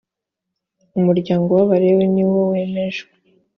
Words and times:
umuryango 0.99 1.49
w 1.57 1.61
‘abalewi 1.63 2.05
ni 2.13 2.23
wo 2.31 2.39
wemejwe. 2.51 3.09